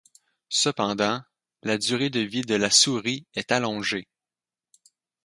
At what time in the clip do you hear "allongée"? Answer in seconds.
3.51-4.07